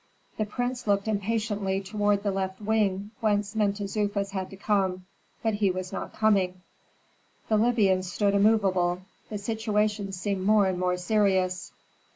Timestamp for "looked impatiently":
0.87-1.79